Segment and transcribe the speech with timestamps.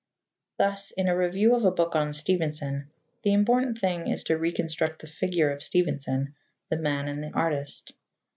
[0.57, 2.89] Thus, in a review of a book on Stevenson,
[3.21, 6.33] the important thing is to reconstruct the figure of Stevenson,
[6.69, 7.93] the man and the artist.